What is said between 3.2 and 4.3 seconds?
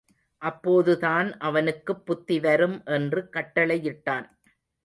கட்டளையிட்டான்.